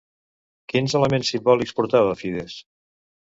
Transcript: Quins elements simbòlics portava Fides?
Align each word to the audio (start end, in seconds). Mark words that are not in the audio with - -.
Quins 0.73 0.95
elements 0.99 1.29
simbòlics 1.33 1.77
portava 1.81 2.17
Fides? 2.23 2.57